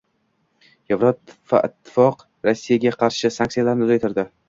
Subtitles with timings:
[0.93, 4.31] Yevroittifoq Rossiyaga qarshi sanksiyalarni uzaytirdi